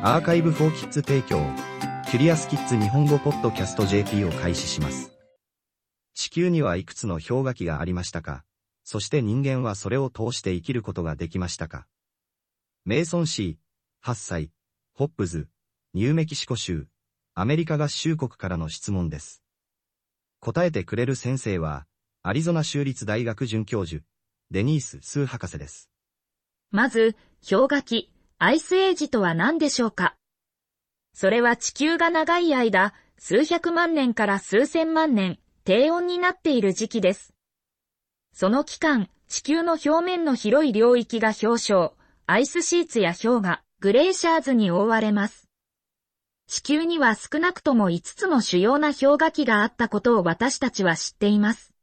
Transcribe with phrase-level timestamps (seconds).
[0.00, 1.44] アーカイブフォーキッズ提供、
[2.08, 5.10] キュリアスキッズ日本語ポッドキャスト JP を開始します。
[6.14, 8.44] 地球にはいくつの氷河期がありましたか？
[8.84, 11.88] そして人間はそれを通して生きることができましたか？
[12.84, 14.50] メイソンシー、8歳、
[14.94, 15.48] ホップズ、
[15.94, 16.86] ニューメキシコ州、
[17.34, 19.42] アメリカ合衆国からの質問です。
[20.38, 21.86] 答えてくれる先生は、
[22.22, 24.04] アリゾナ州立大学准教授、
[24.52, 25.90] デニース・スー博士です。
[26.70, 30.14] まず、氷河期、アイスエイジとは何でしょうか？
[31.12, 37.34] それは地球が長い間、数百万年から数千万年、低温になっている時期です。
[38.32, 41.96] その期間、地球の表面の広い領域が氷晶、
[42.28, 45.48] アイスシーツや氷河、グレーシャーズに覆われます。
[46.46, 51.74] 地球には少なくとも5つの主要な氷河期があったことを私たちは知っています。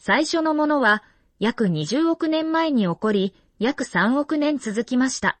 [0.00, 1.04] 最初のものは、
[1.38, 5.38] 約20億年前に起こり、約3億年続きました。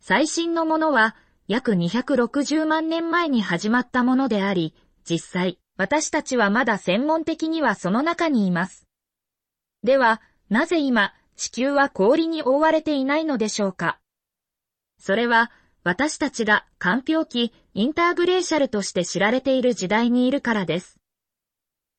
[0.00, 1.16] 最新のものは、
[1.48, 8.86] 約260万年前に始まったものであり、実際、私たちはまだ専門的にはその中にいます。
[9.82, 13.98] では、なぜ今、地球は氷に覆われていないのでしょうか？
[14.98, 15.50] それは、
[15.84, 20.98] 私たちが環境期、インターグレーシャルとして知られている時代にいるからです。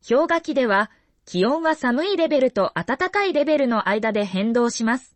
[0.08, 0.92] 氷河期では、
[1.26, 5.16] 気温は寒いレベルと暖かいレベルの間で変動します。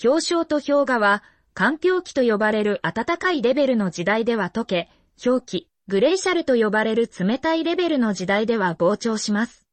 [0.00, 1.22] 氷晶と氷河は、
[1.58, 4.90] 環境期と呼ばれる暖かいレベルの時代では溶け、
[5.24, 9.66] 氷期、グレーシャルと呼ばれる冷たいレベルの時代では膨張します。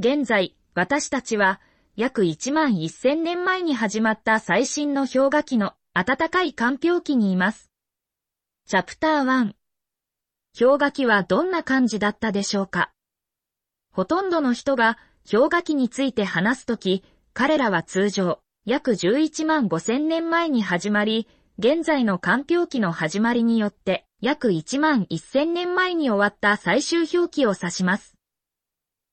[0.00, 1.60] 現在、私たちは、
[1.94, 7.70] 約1万1000年前に始まった最新の氷河期の暖かい環境期にいます。
[8.66, 9.54] チャプター1
[10.58, 12.90] 氷河期はどんな感じだったでしょうか？
[13.92, 14.98] ほとんどの人が
[15.30, 21.26] 氷河期について話すとき、彼らは通常、約11万5000年前に始まり、
[21.58, 28.14] 現在の環境期の始まりによって、約1万1000年前に終わった最終氷期を指します。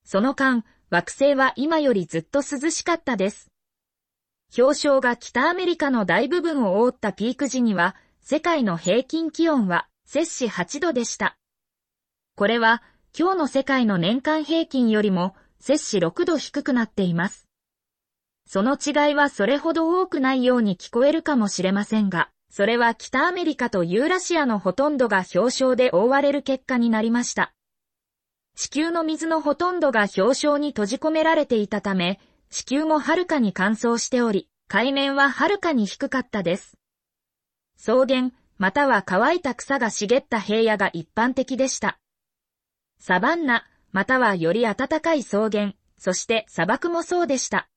[0.06, 3.50] その間、惑星は今よりずっと涼しかったです。
[4.56, 11.36] 氷晶が北アメリカの大部分を覆ったピーク時には、世界の平均気温は、摂氏8度でした。
[12.36, 12.84] これは、
[13.18, 17.47] 今日の世界の年間平均よりも、摂氏6度低くなっています。
[18.48, 27.54] その違いはそれほど多くないように聞こえるかもしれませんが、それは北アメリカとユーラシアのほとんどが氷晶で覆われる結果になりました。
[28.56, 36.78] 地球の水のほとんどが氷晶に閉じ込められていたため、地球もはるかに乾燥しており、海面ははるかに低かったです。
[37.78, 42.00] 草原、または乾いた草が茂った平野が一般的でした。
[42.98, 47.68] サバンナ、またはより暖かい草原、そして砂漠もそうでした。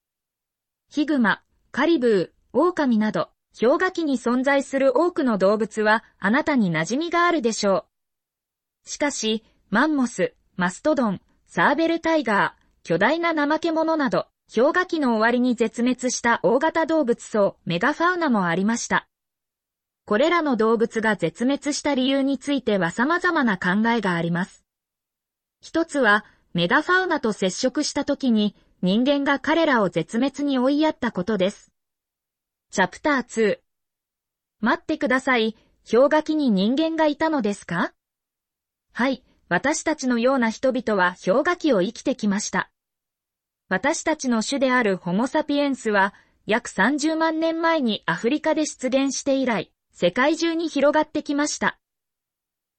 [0.92, 1.40] ヒグマ、
[1.70, 7.86] カリブー、オオカミなど、氷河期に存在する多くの動物はあなたに馴染みがあるでしょ
[8.84, 8.88] う。
[8.88, 19.06] しかし、マンモス、マストドン、サーベルタイガー、巨大な怠け者など、氷河期の終わりに絶滅した大型動物層、メガファウナもありました。
[20.06, 24.64] これらの動物が絶滅した理由については様々な考えがあります。
[25.60, 31.70] 一つは、メガファウナと接触した時に、人間が彼らを絶滅に追いやったことです。
[32.70, 33.58] チャプター2
[34.60, 35.54] 待ってください。
[35.90, 37.92] 氷河期に人間がいたのですか？
[38.92, 42.70] はい、私たちのような人々は氷河期を生きてきました。
[43.68, 46.14] 私たちの種であるホモサピエンスは、
[46.46, 51.78] 約30万年前にアフリカで出現して以来、世界中に広がってきました。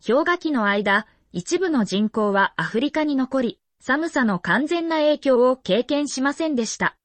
[0.06, 6.98] 氷河期の間、一部の人口はアフリカに残り、寒さの完全な影響を経験しませんでした。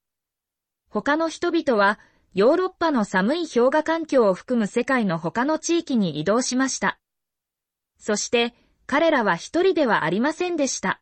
[0.90, 1.98] 他の人々は、
[2.34, 6.98] ヨーロッパの寒い氷河環境を含む世界の他の地域に移動しました。
[7.96, 8.54] そして、
[8.86, 11.00] 彼らは一人ではありませんでした。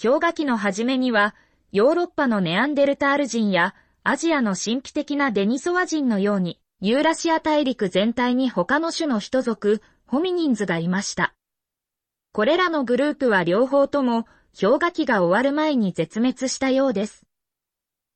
[0.00, 1.34] 氷河期の初めには、
[1.72, 11.32] ヨーロッパのネアンデルタール人や、アジアの神秘的なデニソワ人のように、ユーラシア大陸全体に他の種の人族、ホミニンズがいました。
[12.32, 14.26] これらのグループは両方とも、
[14.58, 17.26] 氷河期が終わる前に絶滅したようです。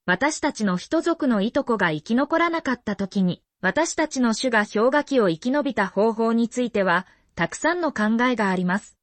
[0.07, 8.97] 私たちの人族のいとこが生き残らなかった時に、私たちの種が氷河期を生き延びた方法については、たくさんの考えがあります。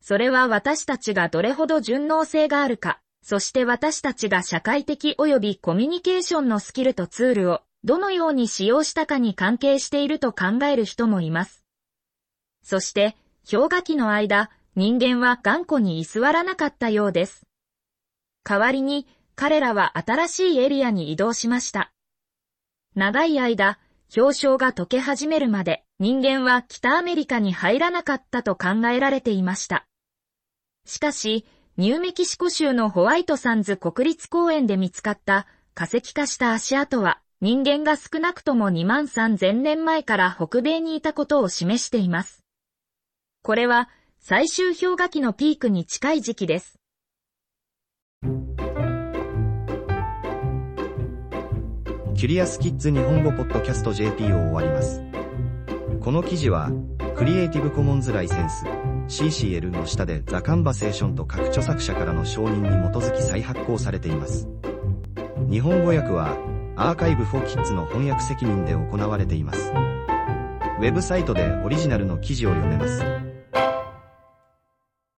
[0.00, 11.62] それは私たちがどれほど順応性があるか、そして私たちが社会的及びコミュニケーションのスキルとツールをどのように使用したかに関係していると考える人もいます。
[12.62, 13.18] そして、
[13.50, 17.48] 氷河期の間、人間は頑固に居座らなかったようです。
[18.44, 21.90] 代わりに、彼らは新しいエリアに移動しました。
[22.94, 23.80] 長い間、
[24.14, 29.84] 氷床が溶け始めるまで人間は北アメリカに入らなかったと考えられていました。
[30.86, 31.44] しかし、
[31.76, 42.44] ニューメキシコ州のホワイトサンズ国立公園で見つかった化石化した足跡は人間が少なくとも2万3000年前から北米にいたことを示しています。
[43.42, 43.88] これは
[44.30, 46.78] 最終氷河期のピークに近い時期です。
[52.14, 55.02] キュリアスキッズ日本語ポッドキャスト JP を終わります。
[56.02, 56.70] この記事は、
[57.16, 58.66] クリエイティブコモンズライセンス
[59.06, 64.46] CCL の下でザ・カンバセーションと各著作者からの承認に基づき再発行されています。
[65.50, 66.36] 日本語訳は、
[66.76, 69.72] アーカイブ・フォー・キッズの翻訳責任で行われています。
[70.80, 73.27] ウェブサイトでオリジナルの記事を読めます。